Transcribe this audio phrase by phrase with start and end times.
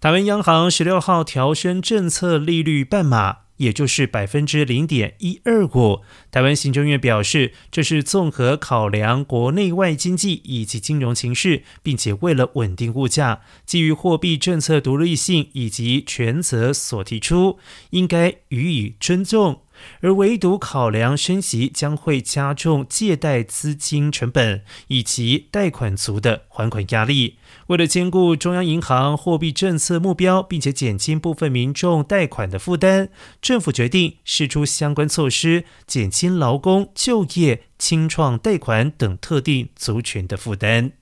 [0.00, 3.38] 台湾央行十六号调升政策利率半码。
[3.58, 6.02] 也就是百分之零点一二五。
[6.30, 17.58] 台湾行政院表示，这是综合考量国内外经济以及金融形势，并且为了稳定物价，基于货币政策独立性以及权责所提出，
[17.90, 19.62] 应该予以尊重。
[20.00, 27.38] 而唯独考量升息将会加重借贷资金成本以及贷款族的还款压力，
[27.68, 33.08] 为了兼顾中央银行货币政策目标，并且减轻部分民众贷款的负担，
[33.40, 40.92] 政府决定释出相关措施，减轻劳工、就业、清创贷款等特定族群的负担。